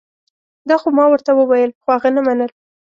دا 0.69 0.75
خو 0.81 0.89
ما 0.97 1.05
ورته 1.09 1.31
وویل 1.35 1.71
خو 1.83 1.89
هغه 1.95 2.09
نه 2.15 2.21
منل 2.27 2.51